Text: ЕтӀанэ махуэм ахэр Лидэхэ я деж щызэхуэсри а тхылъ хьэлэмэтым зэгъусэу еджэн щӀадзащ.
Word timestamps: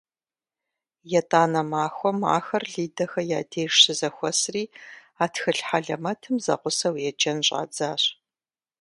ЕтӀанэ 1.19 1.61
махуэм 1.69 2.19
ахэр 2.37 2.63
Лидэхэ 2.73 3.21
я 3.37 3.41
деж 3.51 3.71
щызэхуэсри 3.81 4.63
а 5.23 5.25
тхылъ 5.33 5.63
хьэлэмэтым 5.67 6.35
зэгъусэу 6.45 6.95
еджэн 7.09 7.39
щӀадзащ. 7.47 8.03